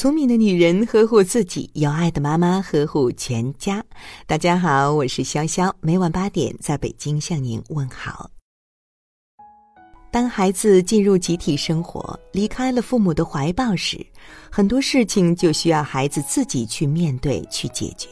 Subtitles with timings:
[0.00, 3.84] 聪明的女人呵护自己，有爱的妈妈呵护全家。
[4.28, 8.30] 大家好，我是潇潇，每晚八点在北京向您问好。
[10.12, 14.06] 当孩子进入集体生活，离开了父母的怀抱时，
[14.48, 18.08] 很多事情就需要孩子自己去面对、去解决。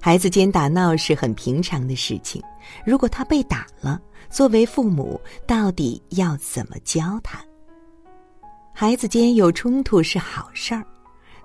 [0.00, 2.40] 孩子间打闹是很平常的事情，
[2.86, 4.00] 如果他被打了，
[4.30, 7.44] 作为父母到底要怎么教他？
[8.72, 10.86] 孩子间有冲突是好事儿。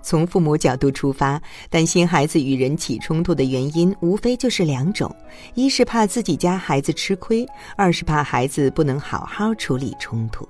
[0.02, 5.14] 从父母角度出发，担心孩子与人起冲突的原因，无非就是两种：
[5.54, 7.46] 一是怕自己家孩子吃亏，
[7.76, 10.48] 二是怕孩子不能好好处理冲突。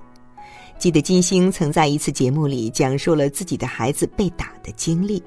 [0.77, 5.21] 记得金星曾在一次节目里讲述了自己的孩子被打的经历。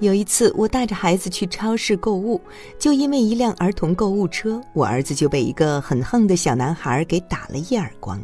[0.00, 2.40] 有一次，我带着孩子去超市购物，
[2.78, 8.18] 就因为一辆儿童购物车，我儿子就被一个很横的小男孩给打了一耳光。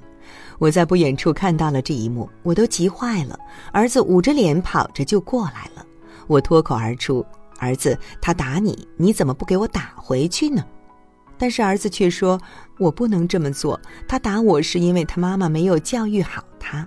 [0.58, 3.38] 我在不远处看到了这一幕，我都急坏了。
[3.72, 5.84] 儿子捂着脸跑着就过来了，
[6.26, 7.24] 我脱口而出
[7.58, 10.64] ：“儿子，他打你，你怎么不给我打回去呢？”
[11.38, 12.40] 但是儿子却说
[12.80, 16.86] ：“我不能这么做，他打我是因为他妈妈没有教育好他。”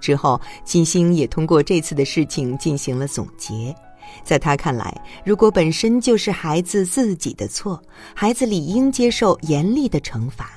[0.00, 3.74] 之后，金星也通过这次的事情进行了总结，
[4.22, 7.82] 在他看来，如果本身就是孩子自己的错，
[8.14, 10.50] 孩子理应接受严厉的惩罚。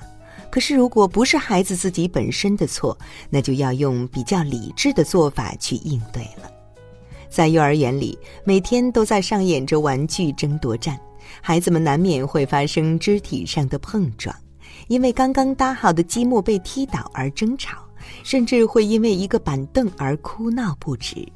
[0.53, 2.95] 可是，如果不是孩子自己本身的错，
[3.27, 6.47] 那就要用比较理智的做法去应对了。
[7.27, 10.95] 在幼儿园里，每天都在上演着玩具争夺战，
[11.41, 14.35] 孩子们难免会发生肢体上的碰撞，
[14.89, 17.79] 因为刚刚搭好的积木被踢倒而争吵，
[18.23, 21.27] 甚至会因为一个板凳而哭闹不止。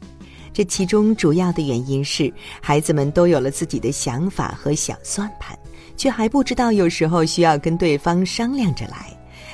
[0.54, 5.58] 这其中主要的原因是，孩子们都有了自己的想法和小算盘。
[5.96, 9.12] 却还不知道，有时候需要跟对方商量着来。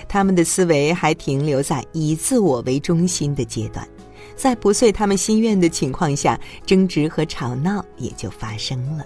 [0.10, 3.88] 他们的思维还停留在以自我为中心的阶段，
[4.36, 9.06] 在不遂他们心愿的情况下，争执和吵闹也就发生了。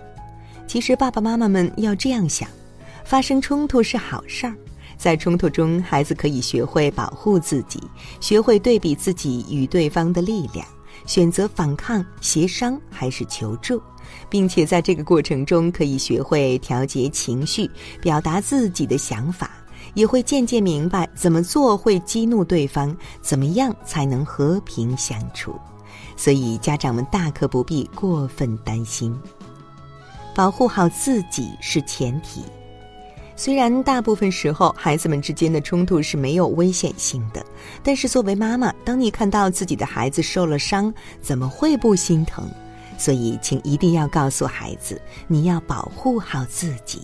[0.66, 2.50] 其实，爸爸妈妈们要这样想：
[3.06, 4.56] 发生冲突是好事儿，
[4.98, 7.80] 在冲突中，孩子可以学会保护自己，
[8.20, 10.66] 学会对比自己与对方的力量，
[11.08, 13.82] 选择反抗、协商还是求助。
[14.30, 17.70] 并且在这个过程中，可以学会调节情绪，
[18.02, 19.52] 表达自己的想法，
[19.96, 25.60] 也会渐渐明白怎么做会激怒对方，怎么样才能和平相处。
[26.16, 29.14] 所以，家长们大可不必过分担心，
[30.34, 32.44] 保护好自己是前提。
[33.40, 37.46] 虽然大部分时候孩子们之间的冲突是没有危险性的，
[37.84, 42.50] 但是作为妈妈，当你看到自己的孩子受了伤，怎么会不心疼？
[42.98, 47.04] 所以，请一定要告诉孩子，你要保护好自己。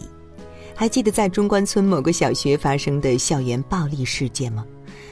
[0.74, 4.66] 还记得在中关村某个小学发生的校园暴力事件吗？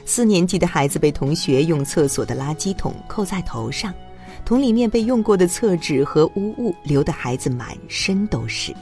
[0.04, 3.94] 四年级的孩子被同学用厕所的垃圾桶扣在头上，
[4.44, 8.74] 桶里面被用过的厕纸和污物流的孩子满身都是。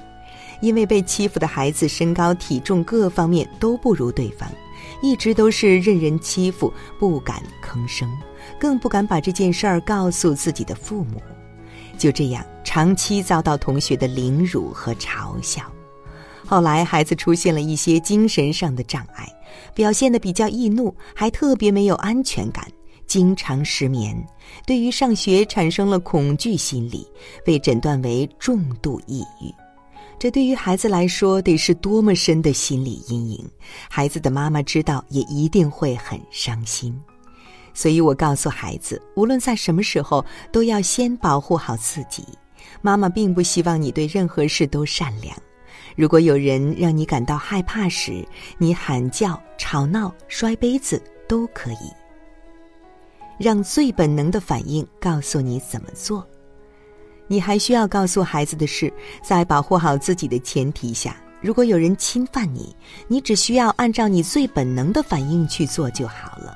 [0.61, 4.49] 因为被欺负的孩子身高体重各方面都不如对方，
[5.03, 8.09] 一直都是任人欺负，不敢吭声，
[8.59, 11.21] 更不敢把这件事儿告诉自己的父母。
[11.99, 15.63] 就这样，长期遭到同学的凌辱和嘲笑。
[16.47, 19.29] 后来，孩子出现了一些精神上的障碍，
[19.75, 22.67] 表现得比较易怒，还特别没有安全感，
[23.07, 24.17] 经常失眠，
[24.67, 27.07] 对于上学产生了恐惧心理，
[27.45, 29.55] 被诊断为重度抑郁。
[30.21, 33.51] 这对于孩子来说，得是多么深的心理阴影！
[33.89, 36.95] 孩子的妈妈知道，也一定会很伤心。
[37.73, 40.23] 所以我告诉孩子，无论在什么时候，
[40.53, 42.23] 都要先保护好自己。
[42.83, 45.35] 妈妈并不希望你对任何事都善良。
[45.97, 48.23] 如果有人让你感到害怕时，
[48.59, 51.91] 你喊叫、吵闹、摔杯子都可以。
[53.39, 56.29] 让最本能的反应告诉你怎么做。
[57.33, 58.93] 你还需要告诉孩子的是，
[59.23, 62.75] 在保护好自己的前提下，如果有人侵犯你，
[63.07, 66.53] 你只需要按照你最本能的反应去做就好了。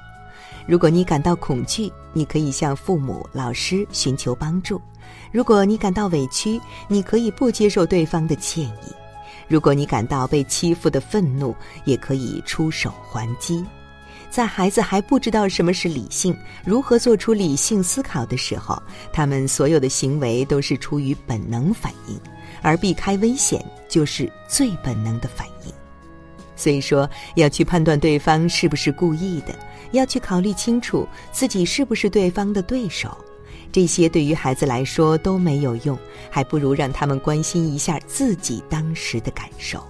[0.66, 4.76] 如果你感到恐惧，你可以向父母、老师寻求帮助；
[5.30, 8.92] 如果你感到委屈，你可以不接受对方的歉意；
[9.46, 11.54] 如果你感到被欺负的愤怒，
[11.84, 13.64] 也可以出手还击。
[14.34, 18.82] 在孩子还不知道什么是理性、如何做出理性思考的时候，
[19.12, 22.18] 他们所有的行为都是出于本能反应，
[22.60, 25.72] 而避开危险就是最本能的反应。
[26.56, 29.54] 所以说，要去判断对方是不是故意的。
[29.92, 33.16] 要去考虑清楚自己是不是对方的对手，
[33.70, 35.96] 这些对于孩子来说都没有用，
[36.28, 39.80] 还不如让他们关心一下自己当时的感受。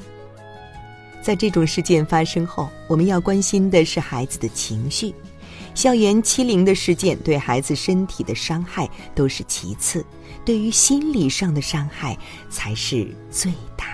[1.25, 5.15] 在这种事件发生后，我们要关心的是孩子的情绪，
[5.75, 10.05] 校园欺凌的事件对孩子身体的伤害都是其次，
[10.44, 12.15] 对于心理上的伤害
[12.50, 13.94] 才是最大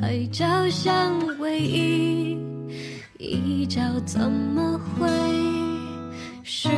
[0.00, 2.38] 海角相偎依，
[3.18, 5.08] 一角怎么会
[6.44, 6.68] 失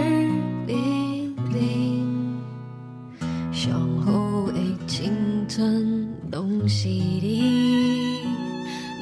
[0.67, 1.31] 联？
[3.53, 5.13] 向后的青
[5.47, 8.23] 春都是你，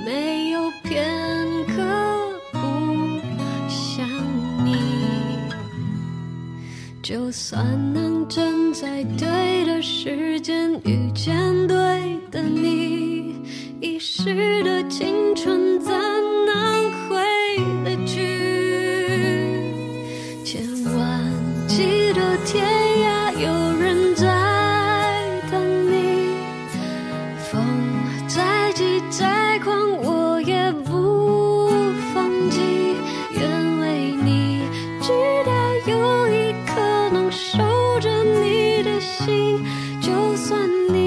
[0.04, 1.08] 没有片
[1.68, 1.76] 刻
[2.50, 2.58] 不
[3.68, 4.04] 想
[4.64, 4.74] 你。
[7.00, 11.38] 就算能站在对的时间遇见
[11.68, 13.17] 对的你。
[14.20, 15.92] 逝的青春怎
[16.44, 17.16] 能回
[17.84, 18.18] 得去？
[20.44, 20.60] 千
[20.92, 21.32] 万
[21.68, 22.66] 记得天
[22.98, 23.46] 涯有
[23.78, 24.26] 人在
[25.52, 26.34] 等你，
[27.48, 27.62] 风
[28.26, 31.70] 再急再狂，我也不
[32.12, 32.60] 放弃。
[33.30, 34.62] 愿为你，
[35.00, 35.12] 直
[35.46, 35.52] 到
[35.86, 36.74] 有一刻
[37.12, 37.56] 能守
[38.00, 39.64] 着你的心，
[40.00, 40.97] 就算你。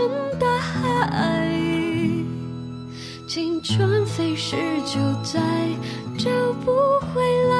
[0.00, 0.08] 成
[0.38, 1.46] 大海，
[3.28, 4.56] 青春飞逝，
[4.86, 5.38] 就再
[6.16, 6.30] 找
[6.64, 6.72] 不
[7.12, 7.20] 回
[7.50, 7.59] 来。